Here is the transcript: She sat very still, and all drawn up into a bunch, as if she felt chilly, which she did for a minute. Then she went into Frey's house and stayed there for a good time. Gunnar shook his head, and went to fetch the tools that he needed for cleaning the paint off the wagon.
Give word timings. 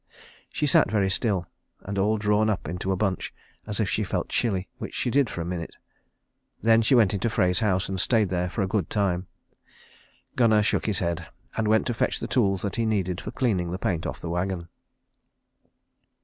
She 0.49 0.65
sat 0.65 0.89
very 0.89 1.11
still, 1.11 1.45
and 1.83 1.99
all 1.99 2.17
drawn 2.17 2.49
up 2.49 2.67
into 2.67 2.91
a 2.91 2.95
bunch, 2.95 3.35
as 3.67 3.79
if 3.79 3.87
she 3.87 4.03
felt 4.03 4.29
chilly, 4.29 4.67
which 4.79 4.95
she 4.95 5.11
did 5.11 5.29
for 5.29 5.41
a 5.41 5.45
minute. 5.45 5.75
Then 6.59 6.81
she 6.81 6.95
went 6.95 7.13
into 7.13 7.29
Frey's 7.29 7.59
house 7.59 7.87
and 7.87 8.01
stayed 8.01 8.29
there 8.29 8.49
for 8.49 8.63
a 8.63 8.67
good 8.67 8.89
time. 8.89 9.27
Gunnar 10.35 10.63
shook 10.63 10.87
his 10.87 10.97
head, 10.97 11.27
and 11.55 11.67
went 11.67 11.85
to 11.85 11.93
fetch 11.93 12.19
the 12.19 12.25
tools 12.27 12.63
that 12.63 12.77
he 12.77 12.85
needed 12.87 13.21
for 13.21 13.29
cleaning 13.29 13.69
the 13.69 13.77
paint 13.77 14.07
off 14.07 14.19
the 14.19 14.29
wagon. 14.31 14.69